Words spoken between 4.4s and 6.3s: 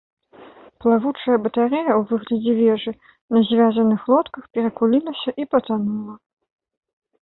перакулілася і патанула.